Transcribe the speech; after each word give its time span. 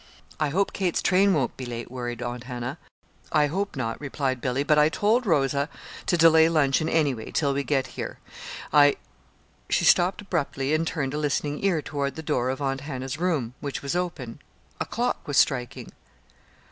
"I 0.39 0.49
hope 0.49 0.73
Kate's 0.73 0.99
train 1.03 1.31
won't 1.35 1.55
be 1.57 1.63
late," 1.67 1.91
worried 1.91 2.23
Aunt 2.23 2.45
Hannah. 2.45 2.79
"I 3.31 3.45
hope 3.45 3.75
not," 3.75 4.01
replied 4.01 4.41
Billy; 4.41 4.63
"but 4.63 4.79
I 4.79 4.89
told 4.89 5.27
Rosa 5.27 5.69
to 6.07 6.17
delay 6.17 6.49
luncheon, 6.49 6.89
anyway, 6.89 7.29
till 7.29 7.53
we 7.53 7.63
get 7.63 7.85
here. 7.85 8.17
I" 8.73 8.95
She 9.69 9.85
stopped 9.85 10.19
abruptly 10.23 10.73
and 10.73 10.87
turned 10.87 11.13
a 11.13 11.19
listening 11.19 11.63
ear 11.63 11.83
toward 11.83 12.15
the 12.15 12.23
door 12.23 12.49
of 12.49 12.63
Aunt 12.63 12.81
Hannah's 12.81 13.19
room, 13.19 13.53
which 13.59 13.83
was 13.83 13.95
open. 13.95 14.39
A 14.79 14.87
clock 14.87 15.27
was 15.27 15.37
striking. 15.37 15.91